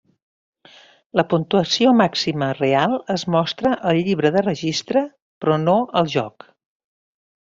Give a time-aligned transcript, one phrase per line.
[1.19, 5.05] La puntuació màxima real es mostra al llibre de registre,
[5.45, 6.49] però no al joc.